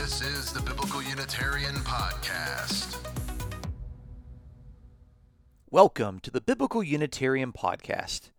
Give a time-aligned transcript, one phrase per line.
[0.00, 2.96] This is the Biblical Unitarian Podcast.
[5.70, 8.30] Welcome to the Biblical Unitarian Podcast,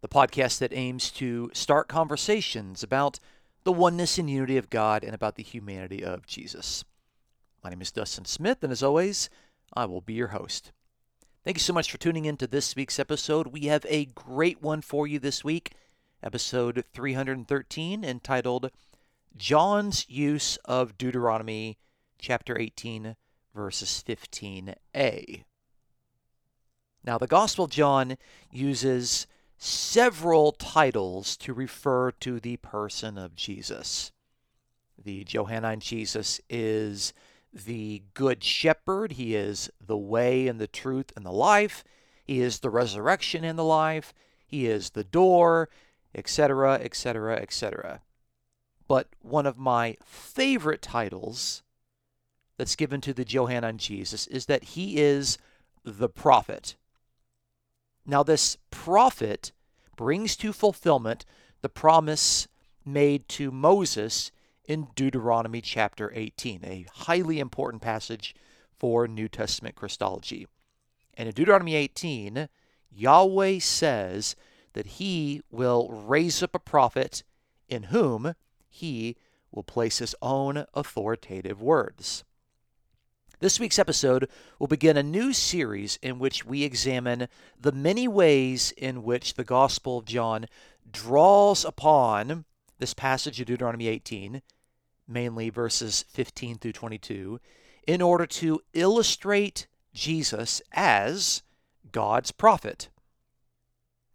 [0.00, 3.20] the podcast that aims to start conversations about
[3.62, 6.84] the oneness and unity of God and about the humanity of Jesus.
[7.62, 9.30] My name is Dustin Smith, and as always,
[9.72, 10.72] I will be your host.
[11.44, 13.46] Thank you so much for tuning in to this week's episode.
[13.46, 15.74] We have a great one for you this week,
[16.24, 18.72] episode 313, entitled
[19.36, 21.78] John's use of Deuteronomy
[22.18, 23.16] chapter 18,
[23.54, 25.44] verses 15a.
[27.04, 28.16] Now, the Gospel of John
[28.50, 29.26] uses
[29.58, 34.12] several titles to refer to the person of Jesus.
[35.02, 37.12] The Johannine Jesus is
[37.52, 41.84] the Good Shepherd, he is the way and the truth and the life,
[42.24, 44.14] he is the resurrection and the life,
[44.46, 45.68] he is the door,
[46.14, 48.00] etc., etc., etc.
[48.86, 51.62] But one of my favorite titles
[52.56, 55.38] that's given to the Johannine Jesus is that he is
[55.84, 56.76] the prophet.
[58.06, 59.52] Now, this prophet
[59.96, 61.24] brings to fulfillment
[61.62, 62.46] the promise
[62.84, 64.30] made to Moses
[64.66, 68.34] in Deuteronomy chapter 18, a highly important passage
[68.78, 70.46] for New Testament Christology.
[71.14, 72.48] And in Deuteronomy 18,
[72.90, 74.36] Yahweh says
[74.72, 77.22] that he will raise up a prophet
[77.68, 78.34] in whom
[78.74, 79.16] he
[79.52, 82.24] will place his own authoritative words.
[83.38, 87.28] This week's episode will begin a new series in which we examine
[87.60, 90.46] the many ways in which the Gospel of John
[90.90, 92.44] draws upon
[92.78, 94.42] this passage of Deuteronomy 18,
[95.06, 97.40] mainly verses 15 through 22,
[97.86, 101.42] in order to illustrate Jesus as
[101.92, 102.88] God's prophet.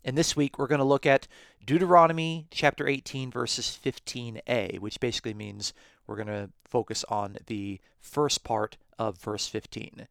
[0.03, 1.27] And this week we're going to look at
[1.69, 5.71] Deuteronomy chapter 18, verses 15a, which basically means
[6.07, 10.07] we're going to focus on the first part of verse 15.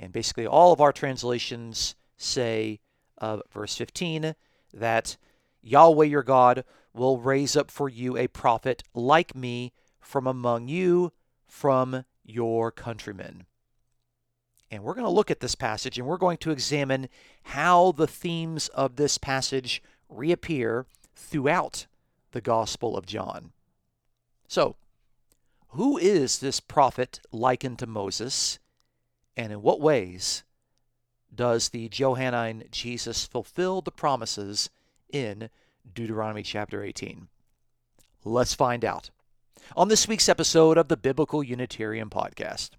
[0.00, 2.80] And basically, all of our translations say
[3.18, 4.34] of verse 15
[4.74, 5.16] that
[5.62, 11.12] Yahweh your God will raise up for you a prophet like me from among you,
[11.46, 13.46] from your countrymen.
[14.72, 17.08] And we're going to look at this passage and we're going to examine
[17.44, 21.86] how the themes of this passage reappear throughout
[22.32, 23.52] the Gospel of John.
[24.46, 24.76] So,
[25.70, 28.58] who is this prophet likened to Moses,
[29.36, 30.44] and in what ways
[31.34, 34.70] does the Johannine Jesus fulfill the promises
[35.12, 35.50] in
[35.92, 37.28] Deuteronomy chapter 18?
[38.24, 39.10] Let's find out.
[39.76, 42.70] On this week's episode of the Biblical Unitarian Podcast.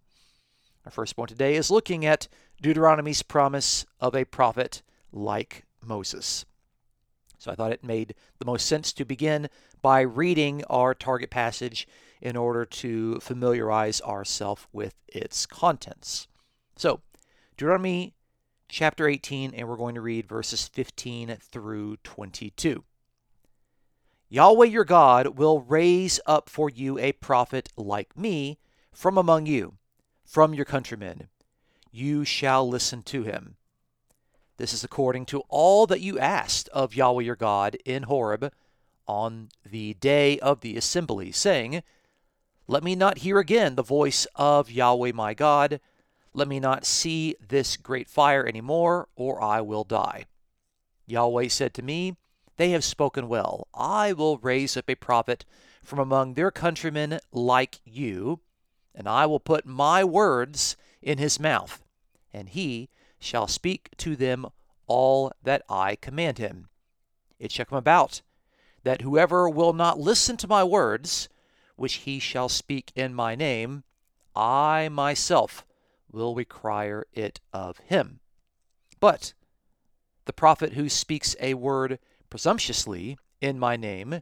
[0.85, 2.27] Our first point today is looking at
[2.61, 4.81] Deuteronomy's promise of a prophet
[5.11, 6.45] like Moses.
[7.47, 9.47] So I thought it made the most sense to begin
[9.81, 11.87] by reading our target passage
[12.19, 16.27] in order to familiarize ourselves with its contents.
[16.75, 16.99] So,
[17.55, 18.15] Deuteronomy
[18.67, 22.83] chapter 18, and we're going to read verses 15 through 22.
[24.27, 28.57] Yahweh your God will raise up for you a prophet like me
[28.91, 29.77] from among you
[30.25, 31.29] from your countrymen.
[31.93, 33.55] You shall listen to him.
[34.57, 38.51] This is according to all that you asked of Yahweh your God in Horeb
[39.07, 41.83] on the day of the assembly, saying,
[42.67, 45.79] Let me not hear again the voice of Yahweh my God.
[46.33, 50.25] Let me not see this great fire any more, or I will die.
[51.05, 52.17] Yahweh said to me,
[52.57, 53.67] They have spoken well.
[53.73, 55.45] I will raise up a prophet
[55.83, 58.41] from among their countrymen like you
[58.97, 61.83] and I will put my words in his mouth,
[62.33, 62.89] and he
[63.19, 64.47] shall speak to them
[64.87, 66.69] all that I command him.
[67.39, 68.21] It shall come about
[68.83, 71.29] that whoever will not listen to my words,
[71.75, 73.83] which he shall speak in my name,
[74.35, 75.65] I myself
[76.11, 78.19] will require it of him.
[78.99, 79.33] But
[80.25, 81.99] the prophet who speaks a word
[82.29, 84.21] presumptuously in my name,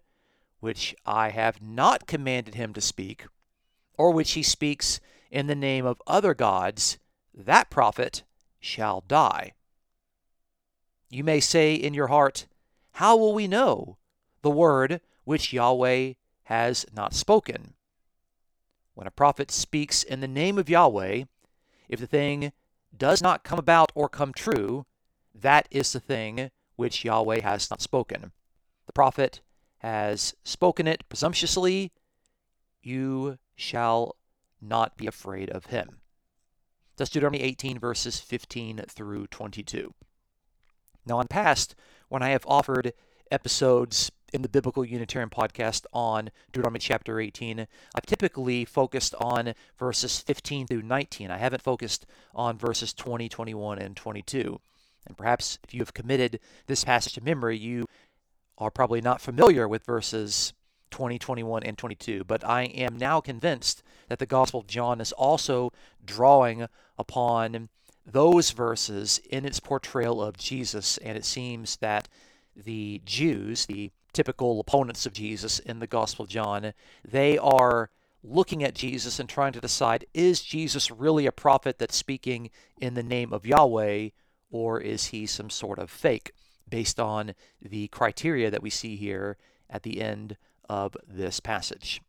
[0.59, 3.25] which I have not commanded him to speak,
[3.97, 4.99] or which he speaks
[5.31, 6.97] in the name of other gods,
[7.33, 8.23] that prophet
[8.65, 9.53] shall die.
[11.09, 12.47] You may say in your heart,
[12.93, 13.97] How will we know
[14.41, 16.13] the word which Yahweh
[16.45, 17.75] has not spoken?
[18.95, 21.23] When a prophet speaks in the name of Yahweh,
[21.87, 22.51] if the thing
[22.97, 24.85] does not come about or come true,
[25.33, 28.31] that is the thing which Yahweh has not spoken.
[28.87, 29.41] The prophet
[29.79, 31.91] has spoken it presumptuously.
[32.81, 34.15] You shall
[34.61, 36.01] not be afraid of him.
[36.97, 39.93] That's Deuteronomy 18, verses 15 through 22.
[41.05, 41.75] Now, in the past,
[42.07, 42.93] when I have offered
[43.29, 50.19] episodes in the Biblical Unitarian podcast on Deuteronomy chapter 18, I've typically focused on verses
[50.19, 51.31] 15 through 19.
[51.31, 54.59] I haven't focused on verses 20, 21, and 22.
[55.05, 57.85] And perhaps if you have committed this passage to memory, you
[58.57, 60.53] are probably not familiar with verses
[60.95, 62.23] 20, 21, and 22.
[62.23, 65.73] But I am now convinced that the Gospel of John is also
[66.05, 67.67] drawing upon
[68.05, 70.97] those verses in its portrayal of Jesus.
[70.99, 72.07] And it seems that
[72.55, 76.71] the Jews, the typical opponents of Jesus in the Gospel of John,
[77.03, 77.89] they are
[78.23, 82.93] looking at Jesus and trying to decide is Jesus really a prophet that's speaking in
[82.93, 84.11] the name of Yahweh,
[84.49, 86.31] or is he some sort of fake
[86.69, 89.35] based on the criteria that we see here
[89.69, 90.37] at the end
[90.69, 92.01] of this passage?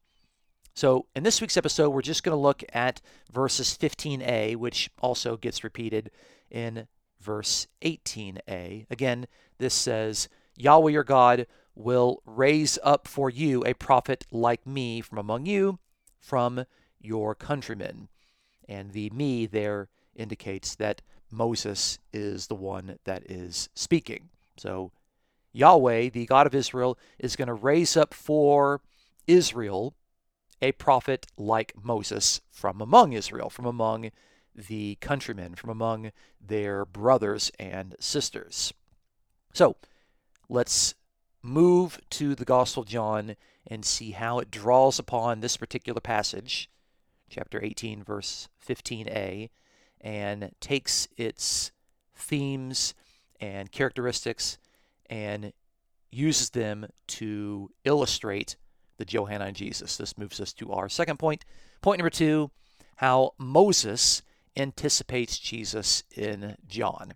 [0.74, 3.00] So, in this week's episode, we're just going to look at
[3.32, 6.10] verses 15a, which also gets repeated
[6.50, 6.86] in
[7.20, 8.86] verse 18a.
[8.90, 9.26] Again,
[9.58, 15.18] this says, Yahweh your God will raise up for you a prophet like me from
[15.18, 15.78] among you,
[16.20, 16.64] from
[17.00, 18.08] your countrymen.
[18.68, 24.30] And the me there indicates that Moses is the one that is speaking.
[24.56, 24.92] So
[25.56, 28.82] Yahweh, the God of Israel, is going to raise up for
[29.26, 29.94] Israel
[30.60, 34.10] a prophet like Moses from among Israel, from among
[34.54, 38.74] the countrymen, from among their brothers and sisters.
[39.54, 39.76] So
[40.50, 40.94] let's
[41.42, 43.36] move to the Gospel of John
[43.66, 46.68] and see how it draws upon this particular passage,
[47.30, 49.48] chapter 18, verse 15a,
[50.02, 51.72] and takes its
[52.14, 52.92] themes
[53.40, 54.58] and characteristics
[55.10, 55.52] and
[56.10, 58.56] uses them to illustrate
[58.98, 59.96] the Johannine Jesus.
[59.96, 61.44] This moves us to our second point.
[61.82, 62.50] Point number two
[62.96, 64.22] how Moses
[64.56, 67.12] anticipates Jesus in John.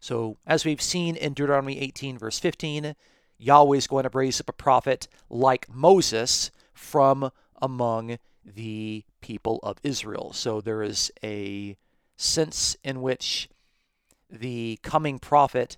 [0.00, 2.94] So, as we've seen in Deuteronomy 18, verse 15,
[3.38, 7.30] Yahweh is going to raise up a prophet like Moses from
[7.60, 10.32] among the people of Israel.
[10.32, 11.76] So, there is a
[12.16, 13.48] sense in which
[14.30, 15.76] the coming prophet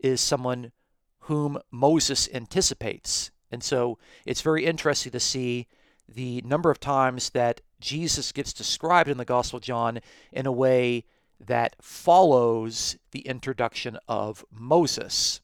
[0.00, 0.72] is someone
[1.20, 3.30] whom Moses anticipates.
[3.50, 5.66] And so, it's very interesting to see
[6.08, 10.00] the number of times that Jesus gets described in the Gospel of John
[10.32, 11.04] in a way
[11.40, 15.40] that follows the introduction of Moses.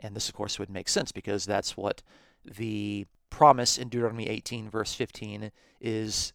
[0.00, 2.02] And this, of course, would make sense because that's what
[2.44, 5.50] the promise in Deuteronomy 18, verse 15,
[5.80, 6.32] is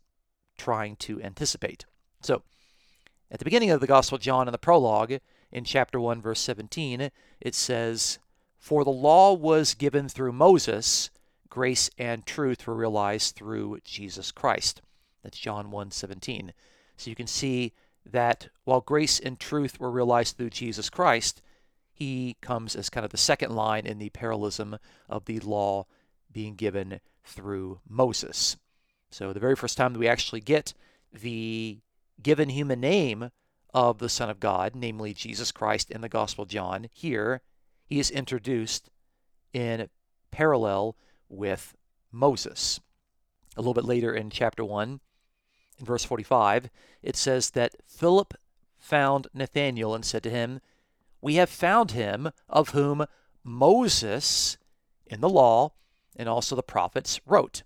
[0.58, 1.86] trying to anticipate.
[2.22, 2.44] So,
[3.30, 5.20] at the beginning of the Gospel of John in the prologue,
[5.52, 8.20] in chapter 1, verse 17, it says,
[8.58, 11.10] For the law was given through Moses,
[11.50, 14.82] grace and truth were realized through Jesus Christ.
[15.24, 16.54] That's John 1 17.
[16.98, 17.74] So you can see
[18.06, 21.42] that while grace and truth were realized through Jesus Christ,
[21.94, 24.78] he comes as kind of the second line in the parallelism
[25.08, 25.86] of the law
[26.32, 28.58] being given through Moses.
[29.12, 30.74] So the very first time that we actually get
[31.14, 31.80] the
[32.24, 33.30] given human name
[33.74, 37.42] of the Son of God, namely Jesus Christ in the Gospel of John, here
[37.86, 38.90] he is introduced
[39.54, 39.90] in
[40.32, 40.96] parallel
[41.30, 41.76] with
[42.12, 42.80] Moses.
[43.58, 45.00] A little bit later in chapter 1,
[45.80, 46.70] in verse 45,
[47.02, 48.34] it says that Philip
[48.78, 50.62] found Nathanael and said to him,
[51.22, 53.06] We have found him of whom
[53.44, 54.58] Moses
[55.06, 55.74] in the law
[56.16, 57.64] and also the prophets wrote,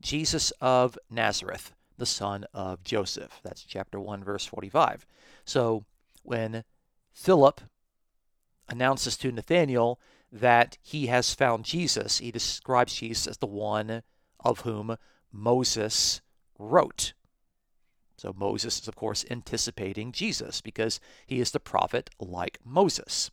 [0.00, 3.40] Jesus of Nazareth, the son of Joseph.
[3.42, 5.06] That's chapter 1, verse 45.
[5.44, 5.84] So
[6.22, 6.64] when
[7.12, 7.60] Philip
[8.68, 10.00] announces to Nathanael
[10.32, 14.02] that he has found Jesus, he describes Jesus as the one
[14.40, 14.96] of whom
[15.32, 16.20] Moses
[16.58, 17.12] wrote.
[18.16, 23.30] So Moses is, of course, anticipating Jesus because he is the prophet like Moses.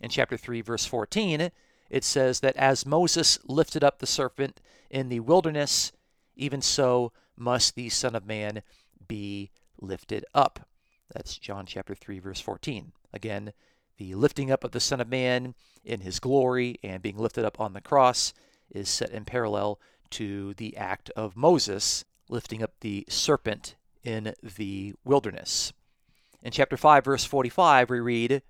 [0.00, 1.50] In chapter 3, verse 14,
[1.90, 5.92] it says that as Moses lifted up the serpent in the wilderness,
[6.36, 8.62] even so must the Son of Man
[9.06, 10.68] be lifted up.
[11.12, 12.92] That's John chapter 3, verse 14.
[13.12, 13.52] Again,
[13.96, 15.54] the lifting up of the Son of Man
[15.84, 18.32] in his glory and being lifted up on the cross
[18.70, 19.80] is set in parallel
[20.10, 25.72] to the act of Moses lifting up the serpent in the wilderness.
[26.42, 28.42] In chapter 5, verse 45, we read,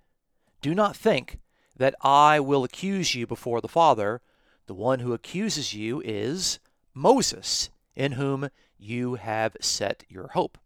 [0.61, 1.39] Do not think
[1.77, 4.21] that I will accuse you before the Father.
[4.67, 6.59] The one who accuses you is
[6.93, 10.59] Moses, in whom you have set your hope.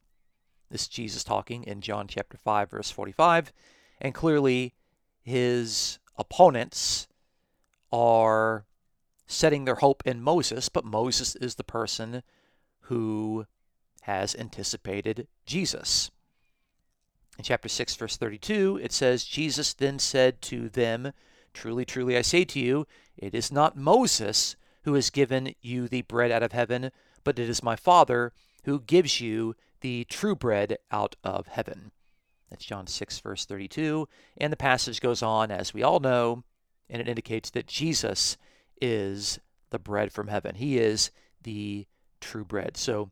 [0.71, 3.53] This is Jesus talking in John chapter 5, verse 45.
[4.01, 4.75] And clearly,
[5.23, 7.09] his opponents
[7.93, 8.65] are
[9.27, 12.23] setting their hope in Moses, but Moses is the person
[12.83, 13.47] who
[14.03, 16.11] has anticipated Jesus.
[17.39, 21.13] In chapter 6, verse 32, it says, Jesus then said to them,
[21.55, 26.03] Truly, truly, I say to you, it is not Moses who has given you the
[26.03, 26.91] bread out of heaven,
[27.25, 28.33] but it is my Father
[28.65, 31.93] who gives you the true bread out of heaven.
[32.51, 34.09] That's John 6, verse 32.
[34.37, 36.45] And the passage goes on, as we all know,
[36.91, 38.37] and it indicates that Jesus
[38.81, 40.57] is the bread from heaven.
[40.57, 41.11] He is
[41.43, 41.87] the
[42.21, 42.77] true bread.
[42.77, 43.11] So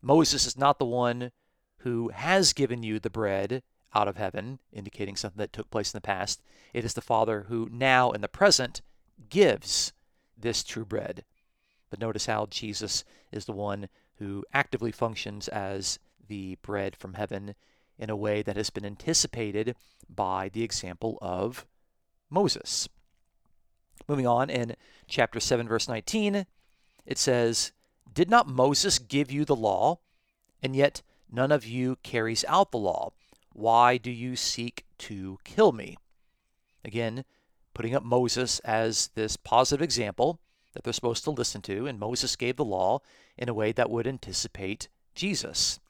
[0.00, 1.32] Moses is not the one
[1.78, 3.62] who has given you the bread
[3.94, 6.42] out of heaven, indicating something that took place in the past.
[6.72, 8.82] It is the Father who now in the present
[9.28, 9.92] gives
[10.40, 11.24] this true bread.
[11.90, 17.54] But notice how Jesus is the one who actively functions as the bread from heaven
[17.98, 19.74] in a way that has been anticipated
[20.08, 21.66] by the example of
[22.30, 22.88] Moses.
[24.08, 26.46] Moving on in chapter 7, verse 19,
[27.06, 27.72] it says,
[28.12, 29.98] Did not Moses give you the law?
[30.62, 33.12] And yet none of you carries out the law.
[33.52, 35.96] Why do you seek to kill me?
[36.84, 37.24] Again,
[37.80, 40.38] putting up Moses as this positive example
[40.74, 42.98] that they're supposed to listen to, and Moses gave the law
[43.38, 45.80] in a way that would anticipate Jesus.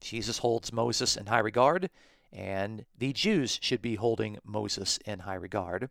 [0.00, 1.90] Jesus holds Moses in high regard,
[2.32, 5.90] and the Jews should be holding Moses in high regard.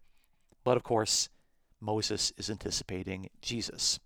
[0.64, 1.30] But of course,
[1.80, 4.00] Moses is anticipating Jesus.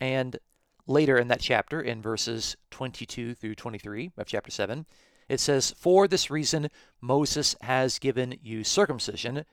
[0.00, 0.38] And
[0.86, 4.86] later in that chapter, in verses 22 through 23 of chapter 7,
[5.28, 6.68] it says, For this reason
[7.00, 9.44] Moses has given you circumcision,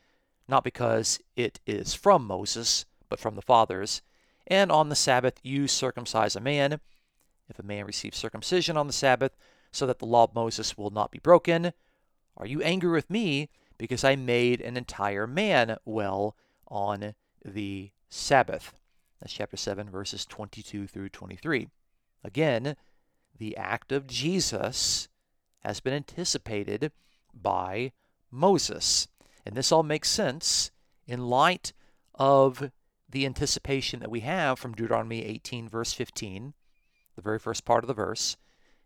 [0.48, 4.02] not because it is from Moses, but from the fathers.
[4.48, 6.80] And on the Sabbath you circumcise a man
[7.50, 9.36] if a man receives circumcision on the Sabbath,
[9.72, 11.74] so that the law of Moses will not be broken,
[12.38, 16.36] are you angry with me because I made an entire man well
[16.68, 18.74] on the Sabbath?
[19.20, 21.68] That's chapter 7, verses 22 through 23.
[22.24, 22.76] Again,
[23.38, 25.08] the act of Jesus
[25.60, 26.92] has been anticipated
[27.34, 27.92] by
[28.32, 29.08] Moses.
[29.46, 30.72] And this all makes sense
[31.08, 31.74] in light
[32.16, 32.72] of
[33.10, 36.54] the anticipation that we have from Deuteronomy 18, verse 15,
[37.16, 38.38] the very first part of the verse,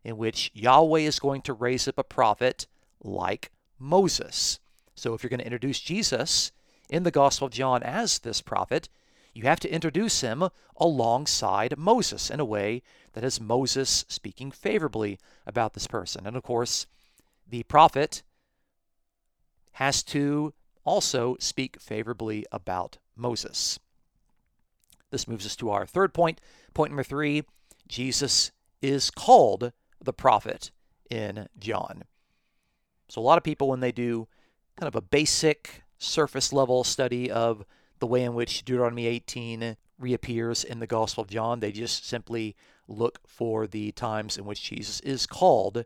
[0.04, 2.68] in which Yahweh is going to raise up a prophet
[3.02, 4.60] like Moses.
[4.96, 6.52] So if you're going to introduce Jesus
[6.90, 8.90] in the Gospel of John as this prophet,
[9.34, 12.82] you have to introduce him alongside Moses in a way
[13.14, 16.28] that is Moses speaking favorably about this person.
[16.28, 16.88] And of course,
[17.48, 18.24] the prophet
[19.74, 23.80] has to also speak favorably about Moses.
[25.12, 26.40] This moves us to our third point.
[26.74, 27.44] Point number three
[27.88, 29.72] Jesus is called
[30.02, 30.72] the prophet
[31.10, 32.04] in John.
[33.08, 34.28] So, a lot of people, when they do
[34.78, 37.66] kind of a basic surface level study of
[38.00, 42.56] the way in which Deuteronomy 18 reappears in the Gospel of John, they just simply
[42.88, 45.84] look for the times in which Jesus is called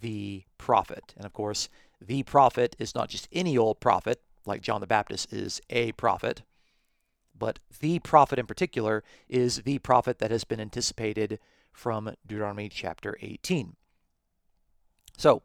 [0.00, 1.12] the prophet.
[1.16, 1.68] And of course,
[2.06, 6.42] the prophet is not just any old prophet, like John the Baptist is a prophet
[7.42, 11.40] but the prophet in particular is the prophet that has been anticipated
[11.72, 13.74] from Deuteronomy chapter 18.
[15.16, 15.42] So,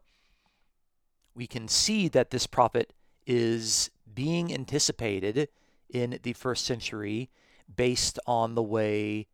[1.34, 2.92] we can see that this prophet
[3.26, 5.48] is being anticipated
[5.90, 7.30] in the first century
[7.74, 9.26] based on the way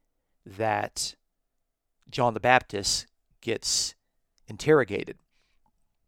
[0.47, 1.15] that
[2.11, 3.07] John the Baptist
[3.43, 3.95] gets
[4.49, 5.19] interrogated.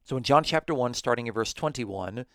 [0.06, 2.26] So in John chapter 1, starting in verse 21,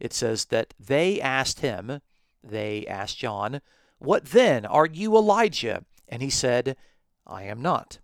[0.00, 2.00] it says that they asked him,
[2.42, 3.60] they asked John,
[3.98, 4.64] What then?
[4.64, 5.84] Are you Elijah?
[6.08, 6.74] And he said,
[7.26, 7.98] I am not.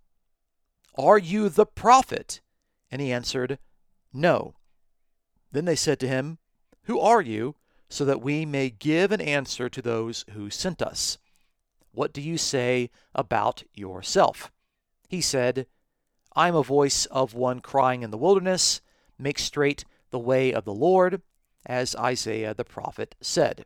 [0.94, 2.42] Are you the prophet?
[2.90, 3.58] And he answered,
[4.12, 4.56] No.
[5.52, 6.36] Then they said to him,
[6.82, 7.56] Who are you?
[7.88, 11.16] So that we may give an answer to those who sent us.
[11.92, 14.52] What do you say about yourself?
[15.08, 15.66] He said,
[16.36, 18.82] I am a voice of one crying in the wilderness,
[19.18, 21.22] Make straight the way of the Lord,
[21.66, 23.64] as Isaiah the prophet said.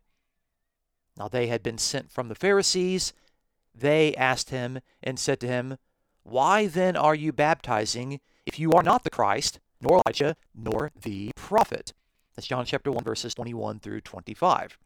[1.17, 3.12] Now they had been sent from the Pharisees.
[3.75, 5.78] They asked him and said to him,
[6.23, 11.33] Why then are you baptizing if you are not the Christ, nor Elijah, nor the
[11.35, 11.93] prophet?
[12.35, 14.78] That's John chapter 1, verses 21 through 25.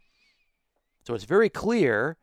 [1.07, 2.16] So it's very clear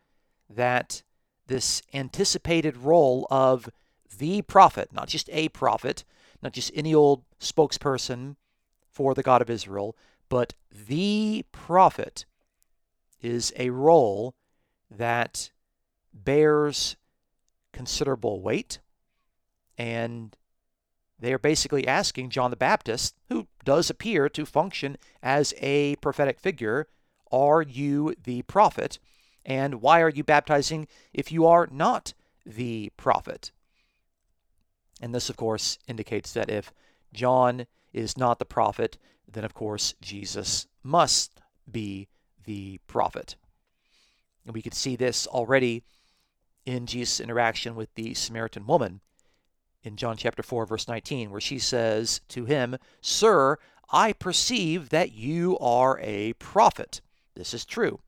[0.50, 1.04] that
[1.48, 3.70] this anticipated role of
[4.18, 6.04] the prophet, not just a prophet,
[6.42, 8.36] not just any old spokesperson
[8.90, 9.96] for the God of Israel,
[10.30, 12.26] but the prophet
[13.22, 14.36] is a role
[14.90, 15.52] that
[16.14, 16.96] bears
[17.74, 18.80] considerable weight.
[19.78, 20.36] And
[21.20, 26.40] they are basically asking John the Baptist, who does appear to function as a prophetic
[26.40, 26.88] figure,
[27.32, 29.00] Are you the prophet?
[29.46, 32.14] And why are you baptizing if you are not
[32.46, 33.52] the prophet?
[35.00, 36.74] And this, of course, indicates that if
[37.14, 38.98] John is not the prophet,
[39.32, 42.08] then of course Jesus must be
[42.46, 43.36] the prophet.
[44.46, 45.84] And we could see this already
[46.66, 49.02] in Jesus' interaction with the Samaritan woman
[49.84, 53.58] in John chapter 4, verse 19, where she says to him, Sir,
[53.92, 57.02] I perceive that you are a prophet.
[57.36, 58.00] This is true.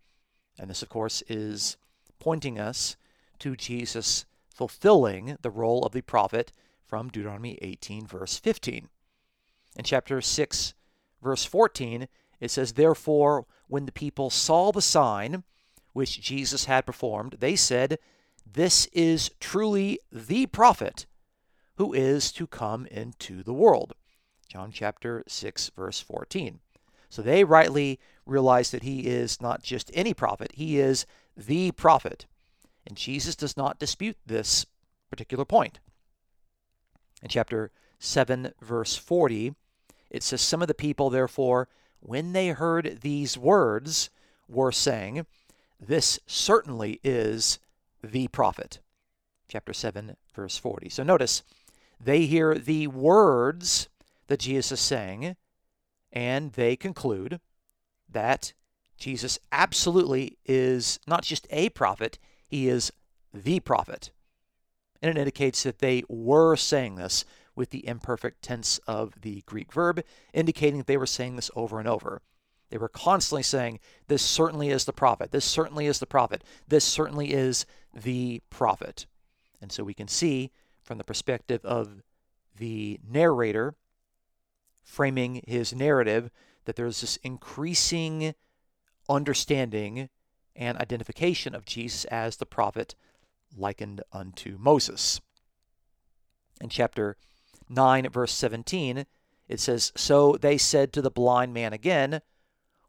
[0.59, 1.77] And this, of course, is
[2.19, 2.97] pointing us
[3.39, 6.51] to Jesus fulfilling the role of the prophet
[6.91, 8.89] from Deuteronomy 18, verse 15.
[9.77, 10.73] In chapter 6,
[11.23, 12.09] verse 14,
[12.41, 15.45] it says, Therefore, when the people saw the sign
[15.93, 17.97] which Jesus had performed, they said,
[18.45, 21.05] This is truly the prophet
[21.77, 23.93] who is to come into the world.
[24.49, 26.59] John chapter 6, verse 14.
[27.09, 31.05] So they rightly realize that he is not just any prophet, he is
[31.37, 32.25] the prophet.
[32.85, 34.65] And Jesus does not dispute this
[35.09, 35.79] particular point.
[37.21, 39.53] In chapter 7, verse 40,
[40.09, 41.67] it says, Some of the people, therefore,
[41.99, 44.09] when they heard these words,
[44.47, 45.25] were saying,
[45.79, 47.59] This certainly is
[48.03, 48.79] the prophet.
[49.47, 50.89] Chapter 7, verse 40.
[50.89, 51.43] So notice,
[52.03, 53.87] they hear the words
[54.27, 55.35] that Jesus is saying,
[56.11, 57.39] and they conclude
[58.09, 58.53] that
[58.97, 62.91] Jesus absolutely is not just a prophet, he is
[63.33, 64.11] the prophet.
[65.01, 69.73] And it indicates that they were saying this with the imperfect tense of the Greek
[69.73, 70.03] verb,
[70.33, 72.21] indicating that they were saying this over and over.
[72.69, 75.31] They were constantly saying, This certainly is the prophet.
[75.31, 76.43] This certainly is the prophet.
[76.67, 79.05] This certainly is the prophet.
[79.61, 82.01] And so we can see from the perspective of
[82.57, 83.75] the narrator
[84.81, 86.31] framing his narrative
[86.65, 88.33] that there's this increasing
[89.09, 90.09] understanding
[90.55, 92.95] and identification of Jesus as the prophet
[93.55, 95.21] likened unto Moses.
[96.59, 97.17] In chapter
[97.69, 99.05] 9, verse 17,
[99.47, 102.21] it says, So they said to the blind man again,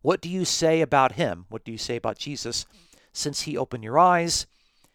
[0.02, 1.46] What do you say about him?
[1.48, 2.66] What do you say about Jesus?
[3.12, 4.46] Since he opened your eyes.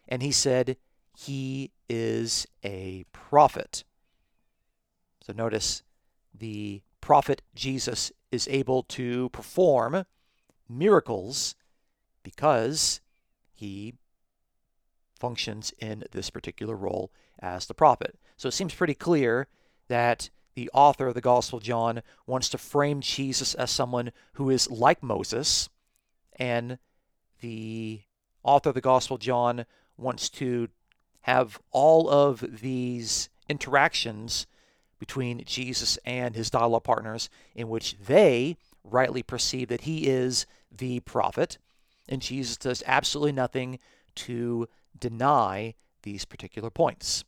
[0.08, 0.76] And he said,
[1.16, 3.84] He is a prophet.
[5.22, 5.82] So notice
[6.32, 10.04] the prophet Jesus is able to perform
[10.68, 11.54] miracles
[12.22, 13.00] because
[13.54, 13.94] he
[15.18, 18.18] functions in this particular role as the prophet.
[18.36, 19.48] So it seems pretty clear
[19.88, 24.70] that the author of the Gospel John wants to frame Jesus as someone who is
[24.70, 25.68] like Moses,
[26.36, 26.78] and
[27.40, 28.02] the
[28.42, 30.68] author of the Gospel John wants to
[31.22, 34.46] have all of these interactions
[34.98, 41.00] between Jesus and his dialogue partners in which they rightly perceive that he is the
[41.00, 41.58] prophet,
[42.08, 43.78] and Jesus does absolutely nothing
[44.14, 47.24] to deny these particular points.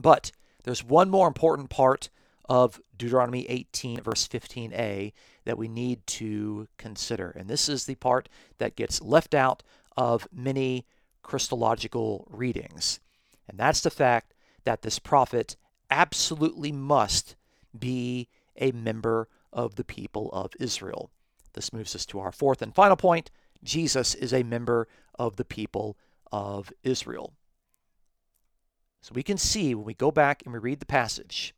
[0.00, 0.32] But
[0.64, 2.10] there's one more important part
[2.48, 5.12] of Deuteronomy 18, verse 15a,
[5.44, 7.30] that we need to consider.
[7.30, 9.62] And this is the part that gets left out
[9.96, 10.86] of many
[11.22, 13.00] Christological readings.
[13.48, 15.56] And that's the fact that this prophet
[15.90, 17.36] absolutely must
[17.78, 21.10] be a member of the people of Israel.
[21.54, 23.30] This moves us to our fourth and final point
[23.62, 24.86] Jesus is a member
[25.18, 25.96] of the people
[26.32, 27.32] of Israel.
[29.00, 31.54] So we can see when we go back and we read the passage,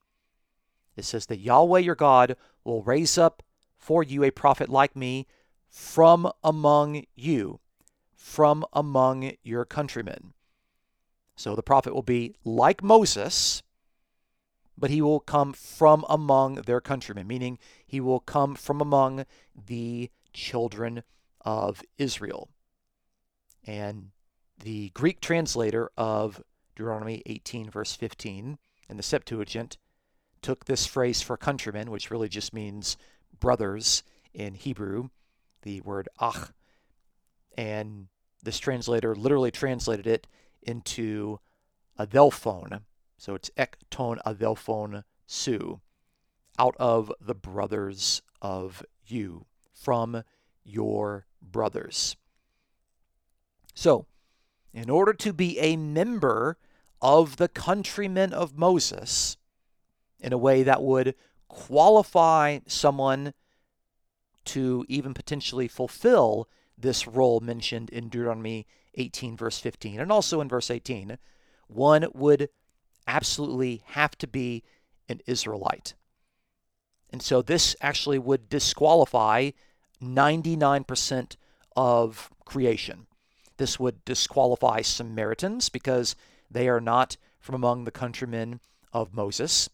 [0.96, 3.42] it says that Yahweh your God will raise up
[3.78, 5.26] for you a prophet like me
[5.68, 7.60] from among you,
[8.14, 10.32] from among your countrymen.
[11.36, 13.62] So the prophet will be like Moses,
[14.76, 20.10] but he will come from among their countrymen, meaning he will come from among the
[20.32, 21.02] children
[21.42, 22.48] of Israel.
[23.66, 24.11] And
[24.62, 26.42] the Greek translator of
[26.74, 29.76] Deuteronomy 18, verse 15, in the Septuagint,
[30.42, 32.96] took this phrase for countrymen, which really just means
[33.40, 34.02] brothers
[34.33, 35.09] in Hebrew,
[35.62, 36.52] the word ach,
[37.57, 38.09] and
[38.42, 40.26] this translator literally translated it
[40.62, 41.40] into
[41.98, 42.83] adelphon,
[43.16, 45.81] so it's ek ton adelphon su,
[46.59, 50.22] out of the brothers of you, from
[50.64, 52.16] your brothers.
[53.76, 54.06] So,
[54.72, 56.56] in order to be a member
[57.02, 59.36] of the countrymen of Moses,
[60.18, 61.14] in a way that would
[61.46, 63.34] qualify someone
[64.46, 70.48] to even potentially fulfill this role mentioned in Deuteronomy 18, verse 15, and also in
[70.48, 71.18] verse 18,
[71.68, 72.48] one would
[73.06, 74.64] absolutely have to be
[75.06, 75.92] an Israelite.
[77.10, 79.50] And so this actually would disqualify
[80.02, 81.36] 99%
[81.76, 83.06] of creation.
[83.56, 86.14] This would disqualify Samaritans because
[86.50, 88.60] they are not from among the countrymen
[88.92, 89.68] of Moses.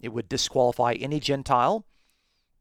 [0.00, 1.84] It would disqualify any Gentile.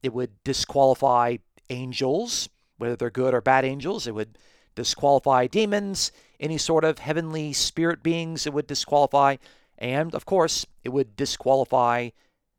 [0.02, 1.38] It would disqualify
[1.70, 4.08] angels whether they're good or bad angels.
[4.08, 4.38] It would
[4.76, 9.38] disqualify demons, any sort of heavenly spirit beings, it would disqualify.
[9.78, 12.10] And, of course, it would disqualify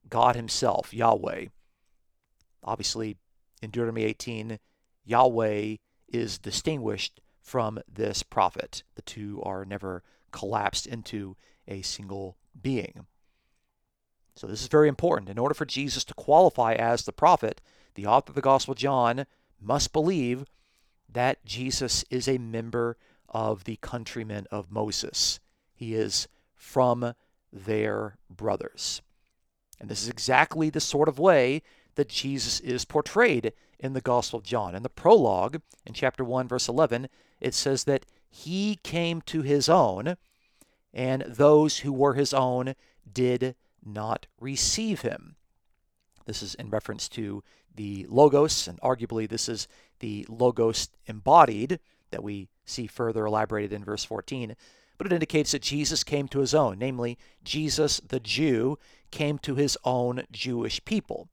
[0.09, 1.47] God Himself, Yahweh.
[2.63, 3.17] Obviously,
[3.63, 4.59] in Deuteronomy 18,
[5.05, 5.77] Yahweh
[6.09, 8.83] is distinguished from this prophet.
[8.95, 13.07] The two are never collapsed into a single being.
[14.37, 15.31] So, this is very important.
[15.31, 17.61] In order for Jesus to qualify as the prophet,
[17.95, 19.27] the author of the Gospel John
[19.61, 20.45] must believe
[21.09, 22.97] that Jesus is a member
[23.29, 25.41] of the countrymen of Moses.
[25.75, 27.15] He is from
[27.53, 29.01] their brothers.
[29.81, 31.63] And this is exactly the sort of way
[31.95, 34.75] that Jesus is portrayed in the Gospel of John.
[34.75, 37.09] In the prologue, in chapter 1, verse 11,
[37.41, 40.17] it says that he came to his own,
[40.93, 42.75] and those who were his own
[43.11, 45.37] did not receive him.
[46.27, 47.43] This is in reference to
[47.75, 49.69] the Logos, and arguably this is
[50.01, 54.55] the Logos embodied that we see further elaborated in verse 14.
[54.99, 58.79] But it indicates that Jesus came to his own, namely, Jesus the Jew
[59.11, 61.29] came to his own Jewish people.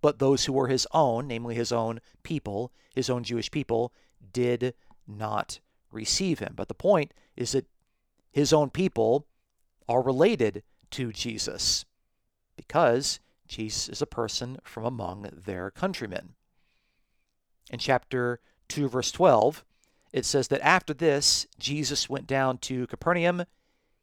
[0.00, 3.92] But those who were his own, namely his own people, his own Jewish people,
[4.32, 4.74] did
[5.08, 6.52] not receive him.
[6.54, 7.66] But the point is that
[8.30, 9.26] his own people
[9.88, 11.84] are related to Jesus
[12.56, 16.34] because Jesus is a person from among their countrymen.
[17.70, 19.64] In chapter 2, verse 12,
[20.12, 23.44] it says that after this, Jesus went down to Capernaum,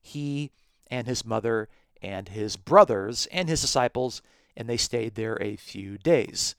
[0.02, 0.52] he
[0.90, 1.70] and his mother
[2.02, 4.22] and his brothers and his disciples,
[4.56, 6.56] and they stayed there a few days.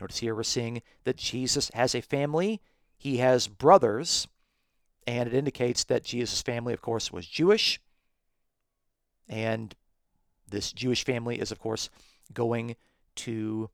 [0.00, 2.60] Notice here we're seeing that Jesus has a family,
[3.02, 4.28] he has brothers,
[5.08, 7.80] and it indicates that Jesus' family, of course, was Jewish.
[9.28, 9.74] And
[10.48, 11.90] this Jewish family is, of course,
[12.32, 12.76] going
[13.16, 13.70] to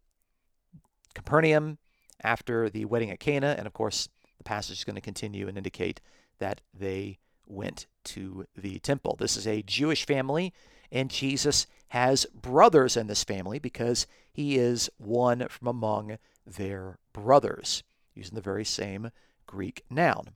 [1.12, 1.77] Capernaum
[2.23, 3.55] after the wedding at Cana.
[3.59, 6.01] And of course, the passage is going to continue and indicate
[6.38, 9.14] that they went to the temple.
[9.19, 10.55] This is a Jewish family,
[10.91, 17.83] and Jesus has brothers in this family because he is one from among their brothers,
[18.18, 19.11] using the very same
[19.46, 20.31] Greek noun.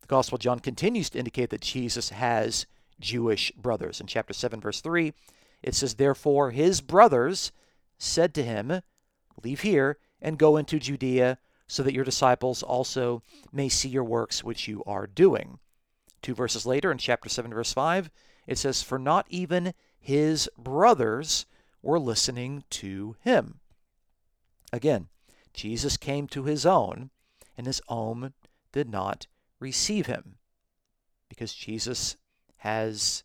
[0.00, 2.66] The Gospel of John continues to indicate that Jesus has
[3.00, 4.00] Jewish brothers.
[4.00, 5.12] In chapter 7, verse 3,
[5.62, 7.52] it says, Therefore his brothers
[7.98, 8.82] said to him,
[9.42, 14.42] Leave here and go into Judea, so that your disciples also may see your works
[14.42, 15.58] which you are doing.
[16.20, 18.10] Two verses later, in chapter 7, verse 5,
[18.46, 21.46] it says, For not even his brothers
[21.82, 23.60] were listening to him.
[24.72, 25.08] Again,
[25.52, 27.10] Jesus came to his own,
[27.56, 28.32] and his own
[28.72, 29.26] did not
[29.58, 30.36] receive him
[31.28, 32.16] because Jesus
[32.58, 33.24] has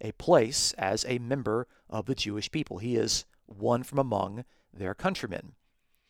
[0.00, 2.78] a place as a member of the Jewish people.
[2.78, 5.52] He is one from among their countrymen.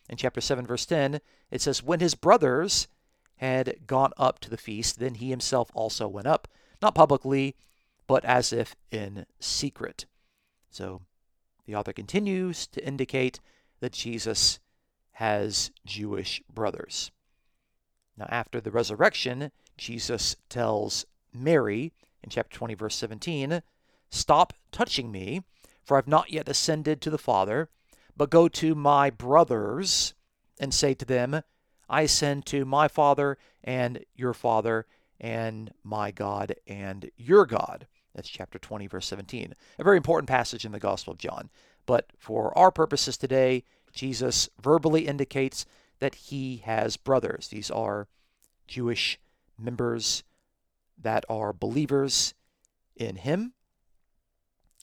[0.08, 2.88] In chapter 7, verse 10, it says, When his brothers
[3.36, 6.48] had gone up to the feast, then he himself also went up,
[6.82, 7.56] not publicly,
[8.06, 10.06] but as if in secret.
[10.70, 11.02] So
[11.66, 13.40] the author continues to indicate
[13.80, 14.58] that Jesus
[15.18, 17.10] has Jewish brothers.
[18.16, 23.60] Now, after the resurrection, Jesus tells Mary in chapter 20, verse 17,
[24.10, 25.42] Stop touching me,
[25.84, 27.68] for I've not yet ascended to the Father,
[28.16, 30.14] but go to my brothers
[30.60, 31.42] and say to them,
[31.88, 34.86] I ascend to my Father and your Father,
[35.18, 37.88] and my God and your God.
[38.14, 39.52] That's chapter 20, verse 17.
[39.80, 41.50] A very important passage in the Gospel of John.
[41.86, 45.66] But for our purposes today, Jesus verbally indicates
[46.00, 47.48] that he has brothers.
[47.48, 48.06] These are
[48.66, 49.18] Jewish
[49.58, 50.22] members
[51.00, 52.34] that are believers
[52.96, 53.52] in him.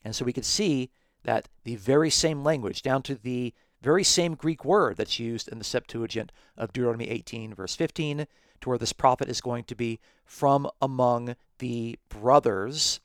[0.03, 0.89] And so we can see
[1.23, 5.57] that the very same language, down to the very same Greek word that's used in
[5.57, 8.27] the Septuagint of Deuteronomy 18, verse 15,
[8.61, 12.99] to where this prophet is going to be from among the brothers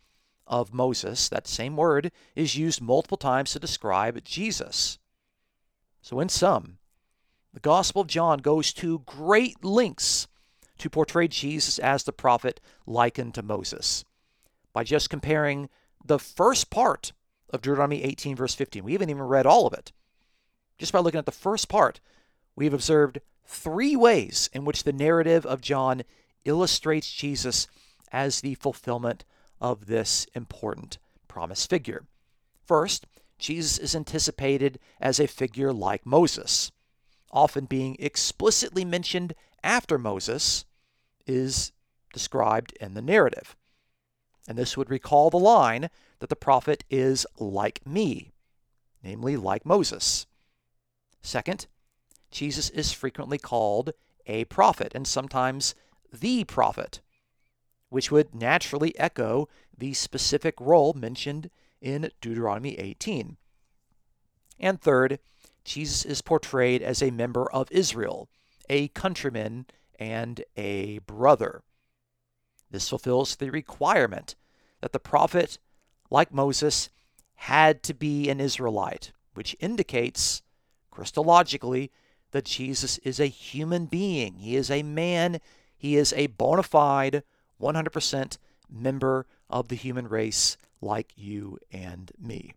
[0.46, 1.28] of Moses.
[1.28, 4.98] That same word is used multiple times to describe Jesus.
[6.02, 6.78] So, in sum,
[7.52, 10.28] the Gospel of John goes to great lengths
[10.78, 14.04] to portray Jesus as the prophet likened to Moses
[14.72, 15.68] by just comparing
[16.04, 17.12] the first part
[17.50, 18.84] of Deuteronomy 18, verse 15.
[18.84, 19.92] We haven't even read all of it.
[20.78, 22.00] Just by looking at the first part,
[22.56, 26.02] we've observed three ways in which the narrative of John
[26.44, 27.66] illustrates Jesus
[28.12, 29.24] as the fulfillment
[29.60, 32.04] of this important promise figure.
[32.64, 33.06] First,
[33.40, 36.70] Jesus is anticipated as a figure like Moses,
[37.33, 40.64] often being explicitly mentioned after Moses
[41.26, 41.72] is
[42.12, 43.57] described in the narrative.
[44.46, 48.33] And this would recall the line that the prophet is like me,
[49.03, 50.26] namely like Moses.
[51.22, 51.66] Second,
[52.31, 53.92] Jesus is frequently called
[54.26, 55.74] a prophet and sometimes
[56.12, 57.00] the prophet,
[57.88, 61.50] which would naturally echo the specific role mentioned
[61.81, 63.37] in Deuteronomy 18.
[64.59, 65.19] And third,
[65.64, 68.29] Jesus is portrayed as a member of Israel,
[68.69, 69.66] a countryman,
[69.99, 71.62] and a brother.
[72.71, 74.35] This fulfills the requirement
[74.81, 75.59] that the prophet,
[76.11, 76.88] like Moses,
[77.35, 80.43] had to be an Israelite, which indicates
[80.93, 81.90] Christologically
[82.33, 84.38] that Jesus is a human being.
[84.38, 85.40] He is a man.
[85.77, 87.23] He is a bona fide,
[87.61, 88.38] 100%
[88.71, 92.55] member of the human race like you and me.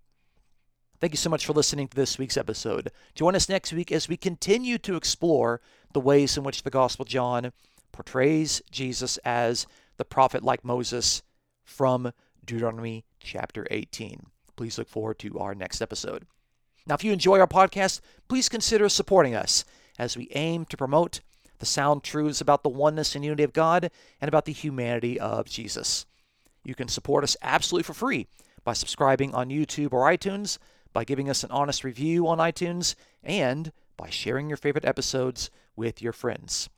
[1.00, 2.90] Thank you so much for listening to this week's episode.
[3.14, 5.60] Join us next week as we continue to explore
[5.92, 7.52] the ways in which the Gospel John
[7.92, 11.22] portrays Jesus as the prophet like Moses
[11.64, 12.14] from
[12.46, 14.28] Deuteronomy chapter 18.
[14.56, 16.26] Please look forward to our next episode.
[16.86, 19.66] Now, if you enjoy our podcast, please consider supporting us
[19.98, 21.22] as we aim to promote
[21.60, 25.50] the sound truths about the oneness and unity of God and about the humanity of
[25.50, 26.06] Jesus.
[26.64, 28.28] You can support us absolutely for free
[28.64, 30.58] by subscribing on YouTube or iTunes,
[30.94, 36.02] by giving us an honest review on iTunes, and by sharing your favorite episodes with
[36.02, 36.70] your friends.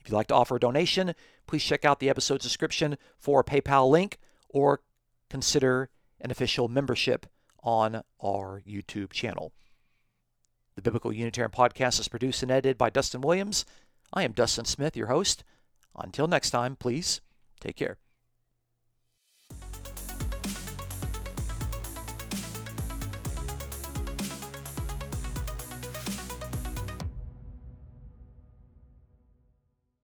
[0.00, 1.14] If you'd like to offer a donation,
[1.46, 4.80] please check out the episode description for a PayPal link or
[5.28, 7.26] consider an official membership
[7.62, 9.52] on our YouTube channel.
[10.74, 13.64] The Biblical Unitarian Podcast is produced and edited by Dustin Williams.
[14.12, 15.44] I am Dustin Smith, your host.
[15.94, 17.20] Until next time, please
[17.60, 17.98] take care.